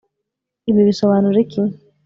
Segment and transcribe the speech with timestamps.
[0.69, 1.61] Ibi bisobanura iki